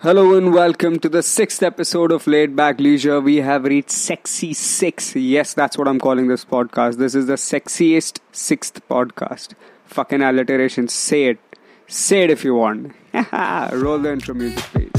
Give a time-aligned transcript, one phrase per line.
[0.00, 3.20] Hello and welcome to the sixth episode of Laid Back Leisure.
[3.20, 5.16] We have reached sexy six.
[5.16, 6.96] Yes, that's what I'm calling this podcast.
[6.96, 9.54] This is the sexiest sixth podcast.
[9.86, 10.88] Fucking alliteration.
[10.88, 11.38] Say it.
[11.88, 12.92] Say it if you want.
[13.72, 14.90] Roll the intro music, please.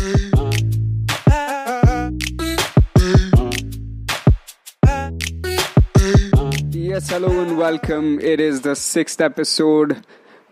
[6.73, 8.19] Yes, hello and welcome.
[8.19, 10.03] It is the sixth episode,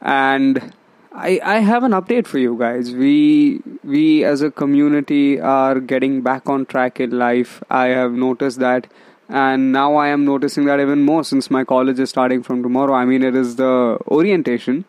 [0.02, 0.73] and
[1.16, 2.91] I I have an update for you guys.
[2.93, 7.64] We we as a community are getting back on track in life.
[7.69, 8.88] I have noticed that,
[9.29, 12.93] and now I am noticing that even more since my college is starting from tomorrow.
[12.93, 14.83] I mean, it is the orientation.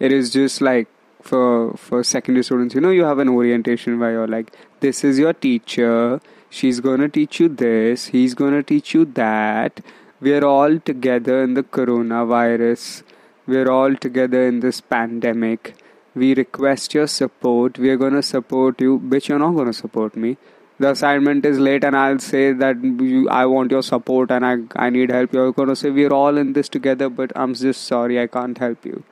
[0.00, 0.88] It is just like
[1.22, 2.74] for for secondary students.
[2.74, 6.20] You know, you have an orientation where you're like, this is your teacher.
[6.50, 8.06] She's gonna teach you this.
[8.06, 9.80] He's gonna teach you that.
[10.20, 13.04] We're all together in the coronavirus.
[13.48, 15.74] We're all together in this pandemic.
[16.14, 17.78] We request your support.
[17.78, 18.98] We're gonna support you.
[19.00, 20.36] Bitch, you're not gonna support me.
[20.78, 24.58] The assignment is late, and I'll say that you, I want your support and I,
[24.76, 25.32] I need help.
[25.32, 28.84] You're gonna say, We're all in this together, but I'm just sorry, I can't help
[28.84, 29.02] you.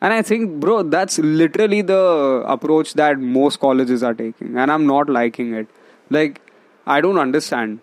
[0.00, 4.88] And I think, bro, that's literally the approach that most colleges are taking, and I'm
[4.88, 5.68] not liking it.
[6.10, 6.40] Like,
[6.84, 7.78] I don't understand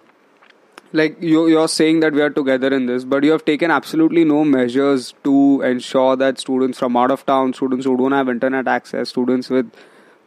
[0.96, 4.24] like you, you're saying that we are together in this, but you have taken absolutely
[4.24, 8.68] no measures to ensure that students from out of town, students who don't have internet
[8.68, 9.72] access, students with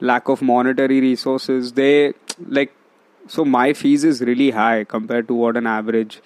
[0.00, 2.12] lack of monetary resources, they
[2.46, 2.74] like.
[3.26, 6.20] So my fees is really high compared to what an average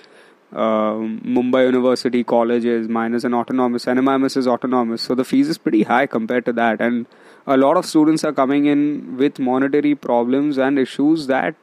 [0.52, 2.88] um, Mumbai University college is.
[2.88, 3.86] Mine is an autonomous.
[3.86, 7.06] NMIMS is autonomous, so the fees is pretty high compared to that, and
[7.46, 11.54] a lot of students are coming in with monetary problems and issues that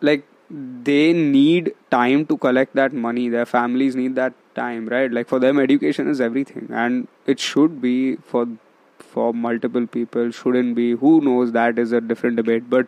[0.00, 3.28] like they need time to collect that money.
[3.28, 5.12] Their families need that time right?
[5.12, 6.68] Like for them education is everything.
[6.70, 8.46] And it should be for
[8.98, 10.30] for multiple people.
[10.30, 10.92] Shouldn't be.
[10.92, 11.52] Who knows?
[11.52, 12.68] That is a different debate.
[12.68, 12.86] But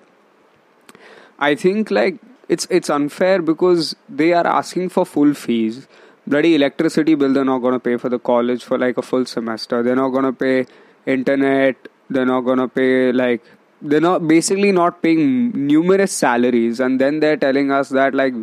[1.44, 2.18] i think like
[2.54, 5.86] it's it's unfair because they are asking for full fees.
[6.26, 9.24] Bloody electricity bill they're not going to pay for the college for like a full
[9.26, 9.82] semester.
[9.82, 10.66] They're not going to pay
[11.06, 11.88] internet.
[12.10, 13.42] They're not going to pay like
[13.82, 18.34] they're not basically not paying numerous salaries and then they're telling us that like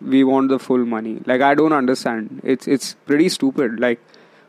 [0.00, 1.20] we want the full money.
[1.26, 2.40] Like i don't understand.
[2.42, 3.78] It's it's pretty stupid.
[3.80, 4.00] Like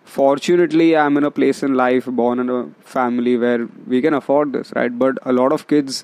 [0.03, 4.51] fortunately i'm in a place in life born in a family where we can afford
[4.53, 4.97] this right?
[4.97, 6.03] But a lot of kids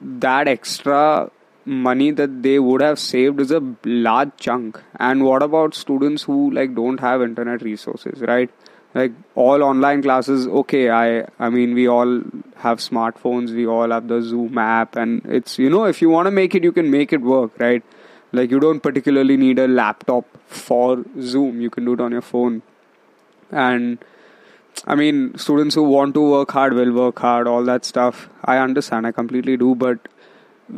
[0.00, 1.30] that extra
[1.64, 4.80] money that they would have saved is a large chunk.
[4.98, 8.50] And what about students who like don't have internet resources right
[8.98, 9.12] like
[9.44, 11.06] all online classes okay i
[11.46, 12.12] i mean we all
[12.64, 16.26] have smartphones we all have the zoom app and it's you know if you want
[16.30, 17.82] to make it you can make it work right?
[18.38, 22.24] Like you don't particularly need a laptop for zoom you can do it on your
[22.30, 22.62] phone.
[23.50, 24.04] And
[24.92, 28.28] i mean students who want to work hard will work hard all that stuff.
[28.44, 30.08] I understand i completely do but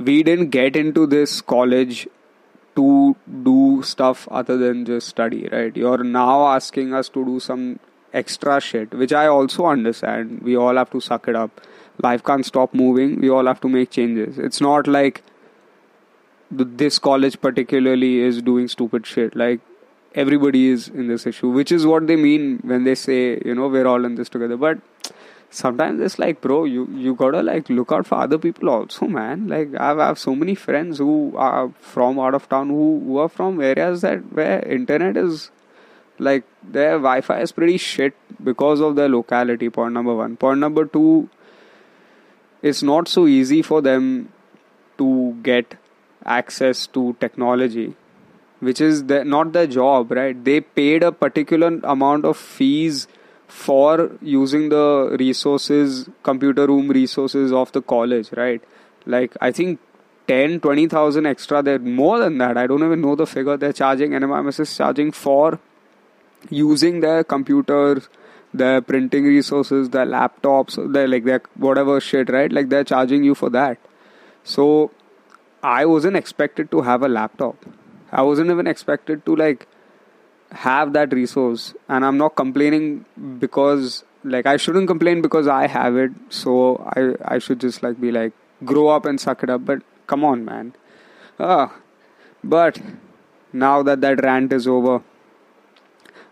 [0.08, 2.06] we didn't get into this college
[2.76, 3.16] to
[3.50, 5.76] do stuff other than just study right?
[5.76, 7.80] You're now asking us to do some
[8.12, 10.42] extra shit, which I also understand.
[10.42, 11.60] We all have to suck it up.
[12.02, 13.20] Life can't stop moving.
[13.20, 14.38] We all have to make changes.
[14.38, 15.22] It's not like
[16.50, 19.36] this college particularly is doing stupid shit.
[19.36, 19.60] Like
[20.14, 23.68] everybody is in this issue, which is what they mean when they say, you know,
[23.68, 24.56] we're all in this together.
[24.56, 24.78] But
[25.50, 29.48] sometimes it's like, bro, you you gotta like look out for other people also, man.
[29.48, 33.18] Like I've I have so many friends who are from out of town who, who
[33.18, 35.50] are from areas that where internet is
[36.20, 38.14] like their Wi-Fi is pretty shit
[38.44, 39.70] because of their locality.
[39.70, 40.36] Point number one.
[40.36, 41.28] Point number two.
[42.62, 44.30] It's not so easy for them
[44.98, 45.76] to get
[46.26, 47.94] access to technology,
[48.60, 50.44] which is the, not their job, right?
[50.44, 53.08] They paid a particular amount of fees
[53.48, 58.62] for using the resources, computer room resources of the college, right?
[59.06, 59.80] Like I think
[60.28, 61.62] 10, 20,000 extra.
[61.62, 62.58] They're more than that.
[62.58, 64.10] I don't even know the figure they're charging.
[64.10, 65.58] NMIMS is charging for
[66.48, 68.08] using their computers
[68.52, 72.50] their printing resources their laptops their like their whatever shit right?
[72.52, 73.78] Like they're charging you for that.
[74.42, 74.90] So
[75.62, 77.56] i wasn't expected to have a laptop.
[78.10, 79.68] I wasn't even expected to like
[80.52, 81.74] have that resource.
[81.88, 83.04] And i'm not complaining
[83.38, 86.10] because like i shouldn't complain because i have it.
[86.28, 88.32] So i i should just like be like
[88.64, 89.64] grow up and suck it up.
[89.64, 90.74] But come on man.
[91.38, 91.72] Ah
[92.42, 92.80] but
[93.52, 95.02] now that that rant is over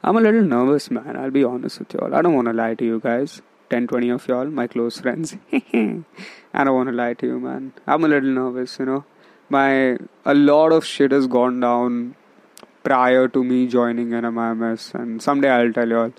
[0.03, 1.17] I'm a little nervous, man.
[1.17, 2.15] I'll be honest with y'all.
[2.15, 3.43] I don't want to lie to you guys.
[3.71, 5.37] 10, 20 of y'all, my close friends.
[5.53, 7.73] I don't want to lie to you, man.
[7.87, 9.05] I'm a little nervous, you know.
[9.51, 12.15] My a lot of shit has gone down
[12.83, 16.13] prior to me joining NMIMS, and someday I'll tell y'all.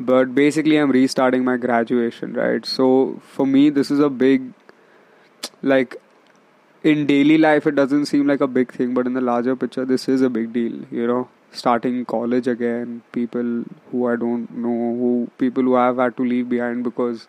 [0.00, 2.64] But basically, I'm restarting my graduation, right?
[2.64, 4.52] So for me, this is a big
[5.62, 5.96] like
[6.84, 9.84] in daily life it doesn't seem like a big thing but in the larger picture
[9.84, 11.28] this is a big deal you know
[11.58, 13.50] starting college again people
[13.90, 17.26] who i don't know who people who I have had to leave behind because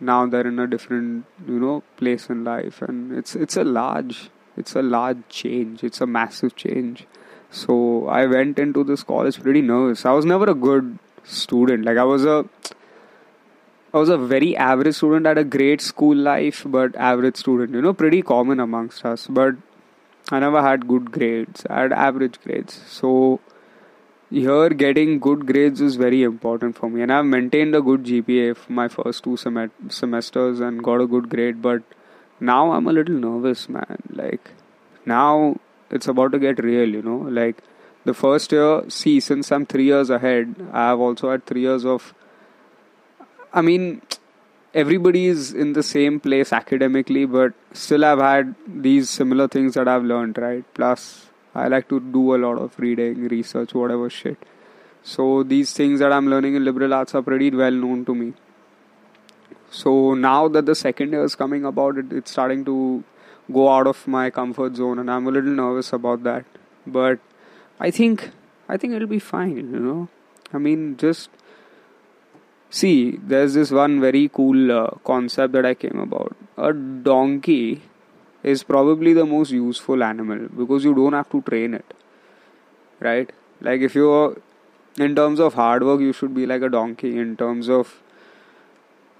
[0.00, 4.30] now they're in a different you know place in life and it's it's a large
[4.56, 7.06] it's a large change it's a massive change
[7.50, 11.96] so i went into this college pretty nervous i was never a good student like
[11.96, 12.44] i was a
[13.94, 17.82] I was a very average student at a great school life, but average student, you
[17.82, 19.26] know, pretty common amongst us.
[19.26, 19.56] But
[20.30, 21.66] I never had good grades.
[21.68, 22.80] I had average grades.
[22.86, 23.40] So
[24.32, 28.56] here, getting good grades is very important for me, and I've maintained a good GPA
[28.56, 31.60] for my first two sem- semesters and got a good grade.
[31.60, 31.82] But
[32.40, 33.98] now I'm a little nervous, man.
[34.10, 34.50] Like
[35.04, 35.56] now
[35.90, 37.18] it's about to get real, you know.
[37.18, 37.62] Like
[38.04, 41.84] the first year, see, since I'm three years ahead, I have also had three years
[41.84, 42.14] of
[43.54, 44.00] I mean,
[44.72, 49.88] everybody is in the same place academically, but still I've had these similar things that
[49.88, 50.64] I've learned, right?
[50.72, 54.38] Plus, I like to do a lot of reading, research, whatever shit.
[55.02, 58.32] So these things that I'm learning in liberal arts are pretty well known to me.
[59.70, 63.02] So now that the second year is coming about, it, it's starting to
[63.52, 66.44] go out of my comfort zone, and I'm a little nervous about that.
[66.86, 67.18] But
[67.80, 68.30] I think
[68.68, 69.56] I think it'll be fine.
[69.56, 70.08] You know,
[70.52, 71.30] I mean, just
[72.74, 76.34] See, there's this one very cool uh, concept that I came about.
[76.56, 77.82] A donkey
[78.42, 81.94] is probably the most useful animal because you don't have to train it.
[83.00, 83.30] Right?
[83.60, 84.36] Like, if you're
[84.98, 87.18] in terms of hard work, you should be like a donkey.
[87.18, 88.02] In terms of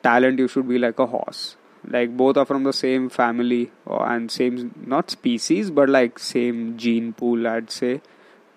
[0.02, 1.56] talent, you should be like a horse.
[1.88, 6.76] Like, both are from the same family or, and same, not species, but like same
[6.76, 8.00] gene pool, I'd say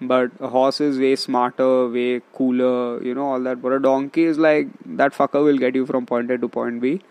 [0.02, 3.62] but a horse is way smarter, way cooler, you know, all that.
[3.62, 6.82] But a donkey is like that fucker will get you from point A to point
[6.82, 7.02] B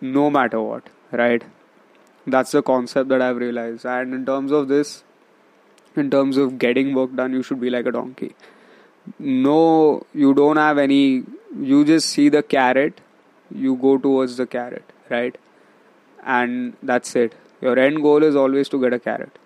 [0.00, 1.42] no matter what, right?
[2.26, 3.84] That's the concept that I've realized.
[3.84, 5.02] And in terms of this,
[5.96, 8.34] in terms of getting work done, you should be like a donkey.
[9.18, 11.24] No, you don't have any,
[11.60, 13.00] you just see the carrot,
[13.52, 15.36] you go towards the carrot, right?
[16.24, 17.34] And that's it.
[17.60, 19.38] Your end goal is always to get a carrot.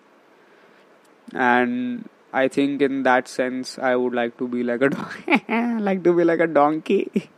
[1.33, 5.45] And I think in that sense, I would like to be like a donkey.
[5.81, 7.31] like to be like a donkey.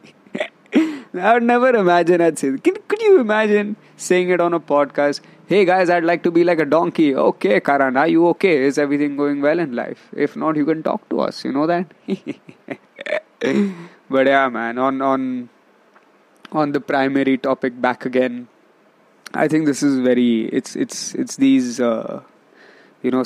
[0.75, 5.20] I would never imagine I'd could you imagine saying it on a podcast?
[5.46, 7.14] Hey guys, I'd like to be like a donkey.
[7.14, 8.62] Okay, Karan, are you okay?
[8.64, 10.08] Is everything going well in life?
[10.16, 11.44] If not, you can talk to us.
[11.44, 11.92] You know that.
[14.08, 14.78] but yeah, man.
[14.78, 15.48] On on
[16.52, 18.48] on the primary topic, back again.
[19.34, 20.46] I think this is very.
[20.46, 21.80] It's it's it's these.
[21.80, 22.22] Uh,
[23.02, 23.24] you know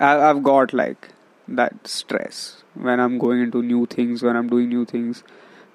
[0.00, 1.08] I, I've got like
[1.48, 5.22] that stress when I'm going into new things, when I'm doing new things.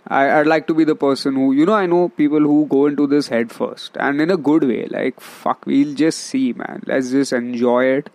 [0.09, 2.87] I, I'd like to be the person who, you know, I know people who go
[2.87, 4.87] into this head first and in a good way.
[4.87, 6.81] Like, fuck, we'll just see, man.
[6.87, 8.09] Let's just enjoy it.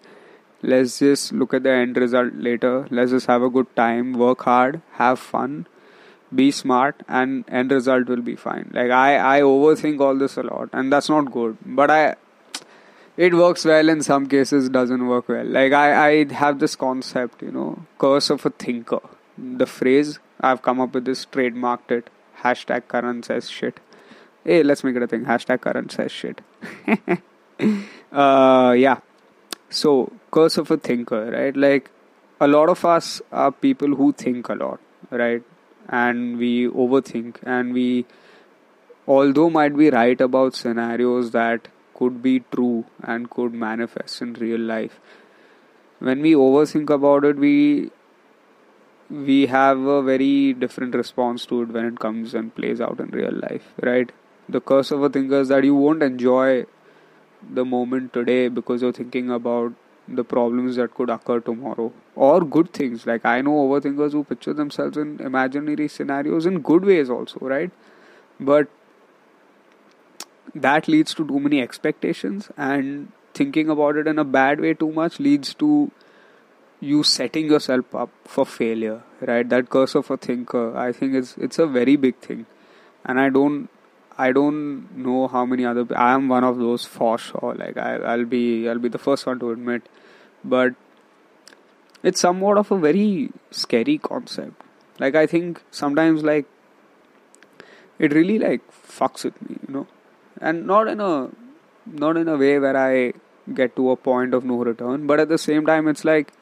[0.63, 2.89] Let's just look at the end result later.
[2.91, 5.67] Let's just have a good time, work hard, have fun,
[6.35, 8.71] be smart, and end result will be fine.
[8.73, 11.59] Like, I, I overthink all this a lot, and that's not good.
[11.65, 12.17] But I,
[13.17, 17.43] it works well in some cases doesn't work well like i i have this concept
[17.43, 18.99] you know curse of a thinker
[19.39, 22.11] the phrase i've come up with this trademarked it.
[22.43, 23.81] Hashtag Karan says shit.
[24.45, 25.25] Hey let's make it a thing.
[25.25, 26.41] Hashtag Karan says shit.
[28.13, 28.99] Uh yeah.
[29.71, 31.57] So curse of a thinker right?
[31.57, 31.91] Like
[32.41, 35.43] a lot of us are people who think a lot right?
[35.89, 37.37] And we overthink.
[37.43, 38.07] And we
[39.07, 44.61] although might be right about scenarios that could be true and could manifest in real
[44.61, 45.01] life
[46.01, 47.91] when we overthink about it we
[49.11, 53.11] we have a very different response to it when it comes and plays out in
[53.11, 54.11] real life right?
[54.49, 56.67] The curse of a thinker is that you won't enjoy
[57.53, 59.73] the moment today because you're thinking about
[60.07, 61.93] the problems that could occur tomorrow.
[62.15, 63.07] Or good things.
[63.07, 67.71] Like i know overthinkers who picture themselves in imaginary scenarios in good ways also right?
[68.39, 68.69] But
[70.55, 74.93] that leads to too many expectations and thinking about it in a bad way too
[74.93, 75.91] much leads to
[76.91, 79.49] you setting yourself up for failure right?
[79.49, 82.47] That curse of a thinker i think it's it's a very big thing.
[83.05, 83.69] And i don't
[84.19, 87.55] i don't know how many other i am one of those for sure.
[87.55, 89.89] Like I, i'll be i'll be the first one to admit.
[90.45, 90.75] But
[92.03, 94.63] it's somewhat of a very scary concept.
[94.99, 96.47] Like i think sometimes like
[97.99, 99.87] it really like fucks with me you know?
[100.41, 101.31] And not in a
[101.87, 103.13] not in a way where I
[103.53, 106.33] get to a point of no return, but at the same time, it's like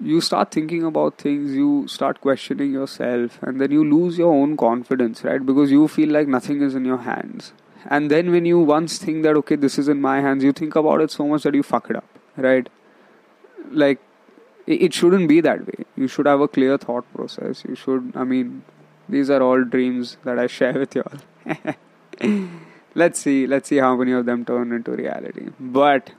[0.00, 4.56] you start thinking about things, you start questioning yourself, and then you lose your own
[4.56, 5.44] confidence, right?
[5.44, 7.52] Because you feel like nothing is in your hands,
[7.86, 10.74] and then when you once think that okay this is in my hands you think
[10.74, 12.04] about it so much that you fuck it up
[12.36, 12.68] right?
[13.70, 14.00] Like
[14.66, 15.84] it shouldn't be that way.
[15.96, 17.64] You should have a clear thought process.
[17.68, 18.62] You should i mean
[19.08, 21.74] these are all dreams that i share with you all.
[22.96, 25.48] Let's see let's see how many of them turn into reality.
[25.58, 26.12] But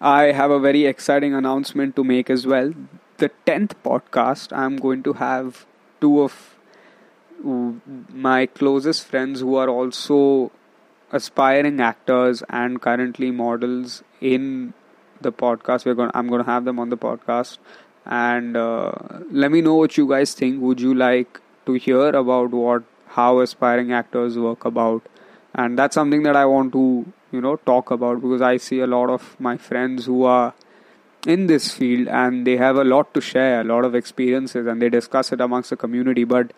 [0.00, 2.72] i have a very exciting announcement to make as well.
[3.18, 5.66] The 10th podcast i'm going to have
[6.00, 6.56] two of
[7.44, 10.50] my closest friends who are also
[11.12, 14.72] aspiring actors and currently models in
[15.20, 15.84] the podcast.
[15.84, 17.58] We're going i'm going to have them on the podcast.
[18.06, 18.92] And uh,
[19.30, 20.60] let me know what you guys think.
[20.60, 25.02] Would you like to hear about what how aspiring actors work about?
[25.54, 26.84] And that's something that i want to
[27.34, 30.54] you know talk about because i see a lot of my friends who are
[31.26, 34.80] in this field and they have a lot to share a lot of experiences and
[34.80, 36.24] they discuss it amongst the community.
[36.24, 36.52] But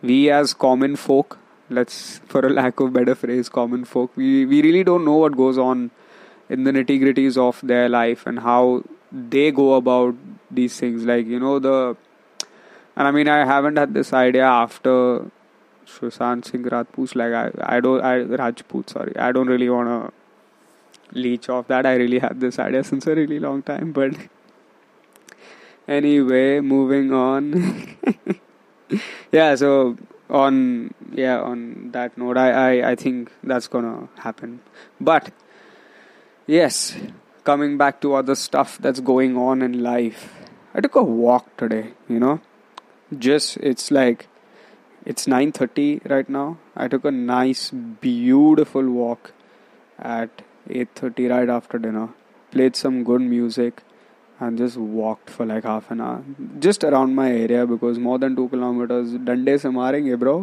[0.00, 1.38] we as common folk
[1.70, 5.36] let's for a lack of better phrase common folk we we really don't know what
[5.36, 5.90] goes on
[6.50, 10.14] in the nitty gritties of their life and how they go about
[10.50, 11.04] these things.
[11.04, 11.96] Like you know the
[12.94, 15.30] and i mean i haven't had this idea after
[15.86, 20.21] Sushant Singh Rajput like I, I don't I Rajput sorry I don't really want to
[21.12, 21.86] leech off that.
[21.86, 24.14] I really had this idea since a really long time but
[25.88, 27.96] anyway moving on.
[29.32, 29.96] Yeah so
[30.28, 34.60] on yeah on that note I, I i think that's gonna happen.
[35.00, 35.32] But
[36.46, 36.96] yes
[37.44, 40.34] coming back to other stuff that's going on in life.
[40.74, 42.40] I took a walk today you know?
[43.18, 44.28] Just it's like
[45.04, 46.58] it's 9:30 right now.
[46.76, 49.32] I took a nice beautiful walk
[49.98, 52.07] at 8:30 right after dinner
[52.51, 53.83] played some good music
[54.39, 56.23] and just walked for like half an hour
[56.59, 60.37] just around my area because more than two kilometers डंडे से मारेंगे bro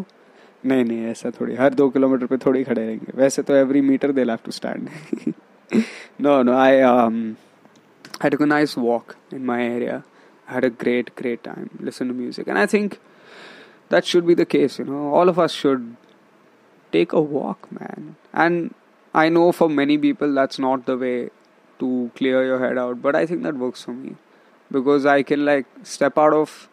[0.66, 4.12] नहीं नहीं ऐसा थोड़ी हर दो kilometre पे थोड़ी खड़े रहेंगे वैसे तो every metre
[4.12, 4.88] they have to stand
[6.18, 7.36] no no I um
[8.20, 10.04] I took a nice walk in my area
[10.48, 12.98] I had a great great time listen to music and I think
[13.88, 15.96] that should be the case you know all of us should
[16.92, 18.74] take a walk man and
[19.13, 21.29] I know for many people that's not the way
[21.79, 24.15] to clear your head out but i think that works for me.
[24.71, 26.69] Because i can like step out of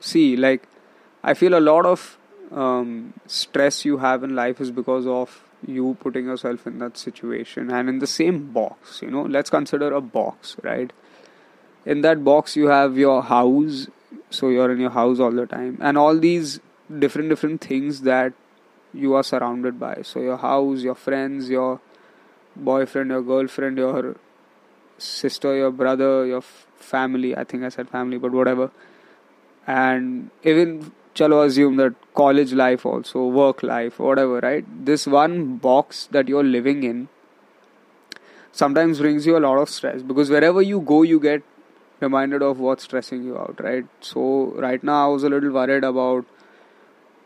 [0.00, 0.66] see like
[1.22, 2.18] i feel a lot of
[2.50, 7.70] um, stress you have in life is because of you putting yourself in that situation
[7.70, 9.22] and in the same box you know?
[9.22, 10.92] Let's consider a box right?
[11.84, 13.88] In that box you have your house
[14.30, 15.78] so you're in your house all the time.
[15.80, 16.60] And all these
[16.98, 18.32] different different things that
[18.94, 21.80] you are surrounded by so your house your friends your
[22.56, 24.16] boyfriend your girlfriend your
[24.98, 27.36] sister, your brother, your family.
[27.36, 28.70] I think I said family, but whatever.
[29.66, 34.64] And even chalo assume that college life also, work life, whatever, right?
[34.84, 37.08] This one box that you're living in
[38.52, 41.42] sometimes brings you a lot of stress because wherever you go, you get
[42.00, 43.84] reminded of what's stressing you out, right?
[44.00, 46.24] So right now I was a little worried about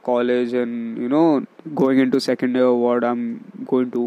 [0.02, 4.04] college and you know going into second year what I'm going to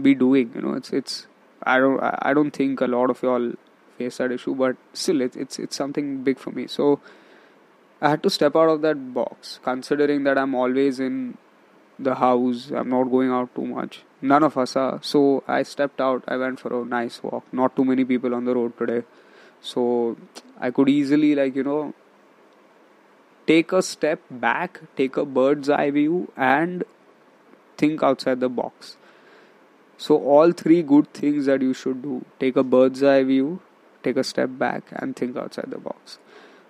[0.00, 0.52] be doing.
[0.54, 1.26] You know, it's it's
[1.62, 3.52] I don't I don't think a lot of y'all
[3.98, 6.66] face that issue, but still it's it's it's something big for me.
[6.66, 7.00] So
[8.00, 11.38] I had to step out of that box, considering that I'm always in
[11.98, 12.70] the house.
[12.70, 14.02] I'm not going out too much.
[14.20, 15.00] None of us are.
[15.02, 16.24] So I stepped out.
[16.26, 17.44] I went for a nice walk.
[17.52, 19.04] Not too many people on the road today,
[19.60, 20.16] so
[20.60, 21.94] I could easily like you know
[23.46, 26.84] take a step back, take a bird's eye view, and
[27.76, 28.96] think outside the box.
[29.96, 33.60] So, all three good things that you should do take a bird's eye view,
[34.02, 36.18] take a step back, and think outside the box.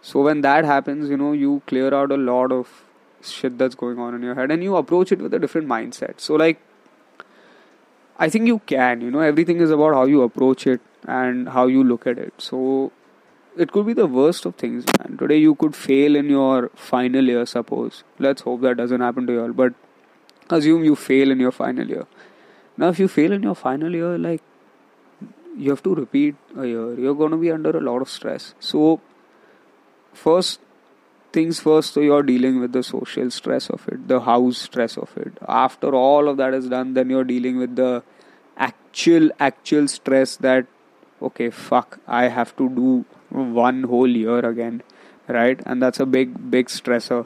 [0.03, 2.85] So, when that happens, you know, you clear out a lot of
[3.23, 6.21] shit that's going on in your head and you approach it with a different mindset.
[6.21, 6.61] So, like,
[8.19, 11.67] I think you can, you know, everything is about how you approach it and how
[11.67, 12.35] you look at it.
[12.39, 12.93] So,
[13.57, 15.17] it could be the worst of things, man.
[15.19, 18.05] Today, you could fail in your final year, suppose.
[18.19, 19.75] Let's hope that doesn't happen to you all, but
[20.51, 22.07] assume you fail in your final year
[22.77, 24.43] now, if you fail in your final year, like
[25.57, 28.55] you have to repeat a year, you're going to be under a lot of stress.
[28.59, 29.01] So,
[30.13, 30.61] first
[31.33, 35.17] things first, so you're dealing with the social stress of it, the house stress of
[35.17, 35.33] it.
[35.49, 38.03] After all of that is done, then you're dealing with the
[38.57, 40.67] actual, actual stress that,
[41.23, 44.82] okay, fuck, I have to do one whole year again,
[45.28, 45.62] right?
[45.66, 47.26] And that's a big, big stressor.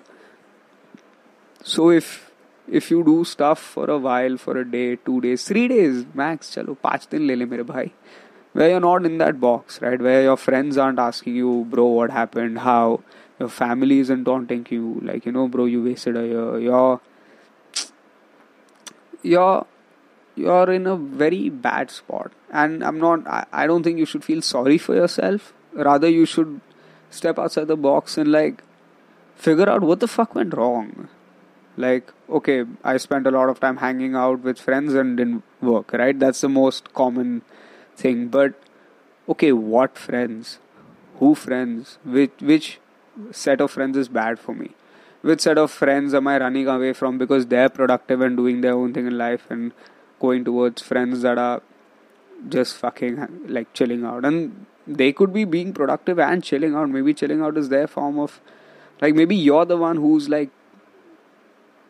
[1.63, 2.31] So, if
[2.67, 6.55] if you do stuff for a while for a day two days three days max
[6.55, 7.91] chalo पाँच दिन ले ले मेरे भाई
[8.53, 12.11] where you're not in that box right where your friends aren't asking you bro what
[12.11, 13.01] happened how
[13.39, 17.01] your family isn't taunting you like you know bro you wasted a year your
[19.23, 19.65] you're
[20.35, 24.23] you're in a very bad spot and i'm not I, I don't think you should
[24.23, 25.51] feel sorry for yourself
[25.84, 26.60] rather you should
[27.10, 28.62] step outside the box and like
[29.36, 31.08] figure out what the fuck went wrong.
[31.76, 35.92] Like okay i spent a lot of time hanging out with friends and didn't work
[35.92, 36.18] right?
[36.18, 37.42] That's the most common
[37.96, 38.28] thing.
[38.28, 38.54] But
[39.28, 40.58] okay what friends?
[41.18, 41.98] Who friends?
[42.04, 42.80] Which which
[43.30, 44.70] set of friends is bad for me?
[45.22, 48.74] Which set of friends am i running away from because they're productive and doing their
[48.74, 49.72] own thing in life and
[50.20, 51.62] going towards friends that are
[52.48, 54.24] just fucking like chilling out?
[54.24, 56.88] And they could be being productive and chilling out.
[56.88, 58.40] Maybe chilling out is their form of
[59.00, 60.50] like maybe you're the one who's like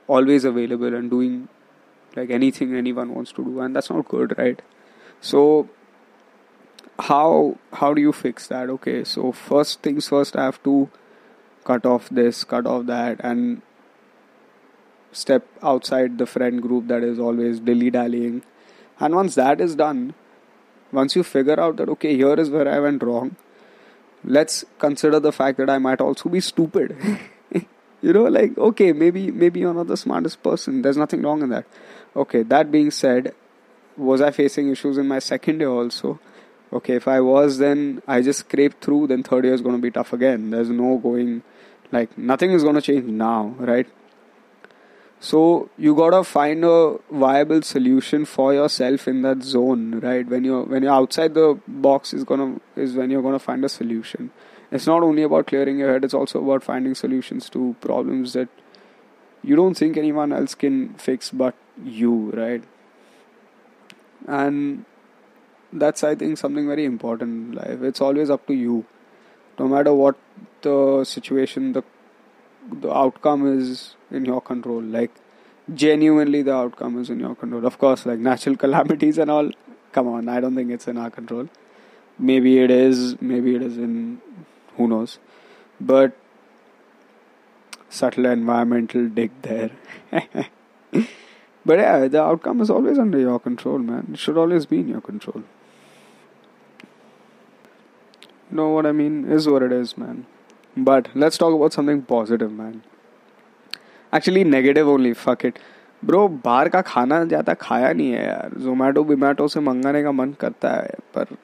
[0.07, 1.49] always available and doing
[2.17, 4.61] like anything anyone wants to do and that's not good right?
[5.21, 5.69] So
[6.99, 8.69] how how do you fix that?
[8.71, 10.91] Okay so first things first i have to
[11.65, 13.63] cut off this cut off that and
[15.13, 18.43] step outside the friend group that is always dilly dallying.
[19.01, 20.15] And once that is done,
[20.93, 23.37] once you figure out that, okay, here is where I went wrong,
[24.25, 26.97] let's consider the fact that I might also be stupid.
[28.03, 30.83] you know, like, okay, maybe, maybe you're not the smartest person.
[30.83, 31.67] There's nothing wrong in that.
[32.17, 33.35] Okay, that being said,
[33.97, 36.19] was I facing issues in my second year also?
[36.73, 39.83] Okay, if I was, then I just scraped through, then third year is going to
[39.83, 40.51] be tough again.
[40.51, 41.43] There's no going,
[41.91, 43.87] like, nothing is going to change now, right?
[45.21, 50.27] So you gotta find a viable solution for yourself in that zone right?
[50.27, 53.69] When you're when you're outside the box is gonna is when you're gonna find a
[53.69, 54.31] solution.
[54.71, 58.49] It's not only about clearing your head it's also about finding solutions to problems that
[59.43, 62.63] you don't think anyone else can fix but you right?
[64.27, 64.85] And
[65.73, 67.83] that's i think something very important in life.
[67.83, 68.85] It's always up to you.
[69.59, 70.17] No matter what
[70.63, 71.83] the situation the
[72.71, 74.83] the outcome is in your control.
[74.83, 75.11] Like
[75.75, 77.67] genuinely the outcome is in your control.
[77.67, 79.51] Of course like natural calamities and all
[79.91, 81.49] come on i don't think it's in our control.
[82.19, 84.21] Maybe it is maybe it is in
[84.77, 85.19] who knows.
[85.81, 86.17] But
[87.89, 89.71] subtle environmental dig there.
[91.67, 94.11] But yeah the outcome is always under your control man.
[94.13, 95.43] It should always be in your control.
[98.51, 99.31] You know what i mean?
[99.31, 100.27] Is what it is man
[100.85, 102.81] but let's talk about something positive, man.
[104.15, 105.59] Actually negative only fuck it
[106.05, 108.59] bro बाहर का खाना ज़्यादा खाया नहीं है यार.
[108.59, 111.37] जोमेटो विमेटो से मंगाने का मन करता है, पर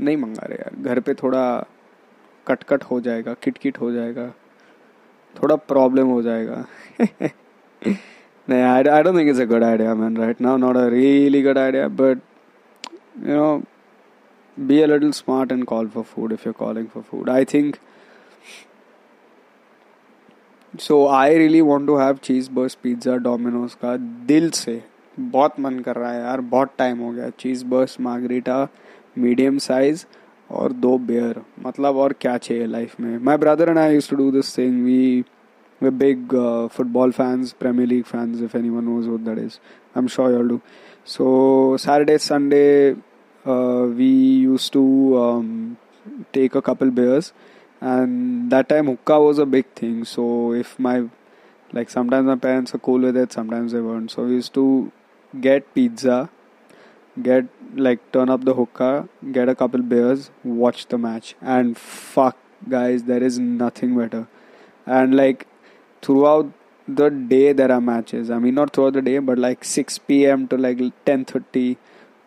[0.00, 0.82] नहीं मंगा रहे यार.
[0.82, 1.42] घर पे थोड़ा
[2.46, 4.28] कटकट हो जाएगा, किटकिट हो जाएगा.
[5.42, 6.64] थोड़ा प्रॉब्लम हो जाएगा.
[8.48, 11.42] नहीं I I don't think it's a good idea man right now not a really
[11.42, 12.18] good idea but
[13.28, 13.62] you know
[14.56, 17.28] be a little smart and call for food if you're calling for food.
[17.28, 17.78] I think
[20.74, 24.82] so I really want to have cheese burst pizza Domino's का दिल से।
[25.18, 28.66] बहुत मन कर रहा है यार, बहुत टाइम हो गया। Cheese burst margherita
[29.18, 30.04] medium size
[30.50, 33.18] और दो बेयर मतलब और क्या चाहिए लाइफ में?
[33.18, 35.24] My brother and I use to do this thing we
[35.80, 36.34] way big
[36.72, 39.58] football fans premier league fans if any one was that is
[39.96, 40.60] I am sure you're do
[41.08, 42.96] so Saturday Sunday
[43.44, 44.82] we use to
[46.32, 47.32] take a couple beers
[47.80, 50.04] and that time hookah was a big thing.
[50.04, 51.08] So if my
[51.72, 54.10] like sometimes my parents are cool with it sometimes they weren't.
[54.10, 54.92] So we used to
[55.40, 56.30] get pizza
[57.22, 61.34] get like turn up the hookah get a couple beers watch the match.
[61.40, 62.36] And fuck
[62.68, 64.28] guys there is nothing better.
[64.86, 65.46] And like
[66.02, 66.52] throughout
[66.88, 68.30] the day there are matches.
[68.30, 71.76] I mean not throughout the day but like 6 p.m to like 10.30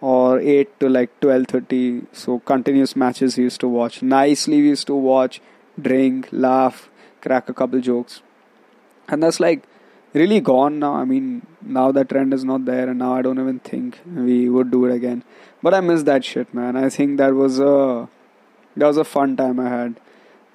[0.02, 4.86] or 8 to like 12:30 so continuous matches we used to watch nicely we used
[4.86, 5.40] to watch
[5.88, 6.88] drink laugh
[7.20, 8.22] crack a couple jokes
[9.08, 9.64] and that's like
[10.14, 13.40] really gone now i mean now that trend is not there and now i don't
[13.40, 15.22] even think we would do it again
[15.62, 18.08] but i miss that shit man i think that was a
[18.76, 20.00] that was a fun time i had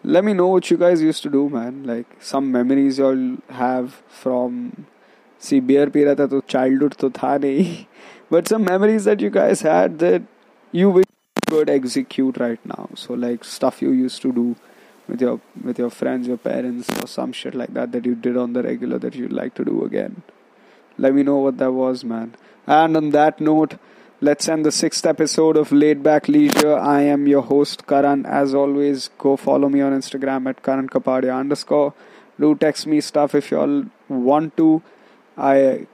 [0.04, 4.02] let me know what you guys used to do man like some memories you'll have
[4.08, 4.86] from
[5.38, 7.86] see beer P रहा था तो childhood तो था नहीं
[8.31, 10.23] but some memories that you guys had that
[10.73, 11.05] you wish
[11.49, 12.89] could execute right now.
[12.95, 14.57] So like stuff you used to do
[15.09, 18.37] with your with your friends your parents or some shit like that that you did
[18.37, 20.23] on the regular that you'd like to do again.
[20.99, 22.35] Let me know what that was man.
[22.67, 23.79] And on that note
[24.21, 26.77] let's end the sixth episode of laid back leisure.
[26.77, 28.27] I am your host karan.
[28.27, 31.95] As always go follow me on instagram at karan kapadia underscore.
[32.39, 34.83] Do text me stuff if you all want to.
[35.37, 35.87] I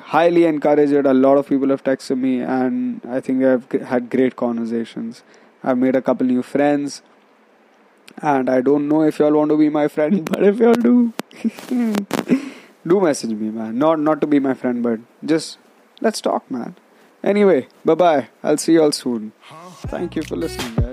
[0.00, 1.06] highly encouraged it.
[1.06, 5.22] A lot of people have texted me, and I think I've had great conversations.
[5.62, 7.02] I've made a couple new friends,
[8.22, 11.12] and I don't know if y'all want to be my friend, but if y'all do,
[12.86, 13.78] do message me, man.
[13.78, 15.58] Not not to be my friend, but just
[16.00, 16.76] let's talk, man.
[17.22, 18.28] Anyway, bye bye.
[18.42, 19.32] I'll see you all soon.
[19.86, 20.87] Thank you for listening, guys.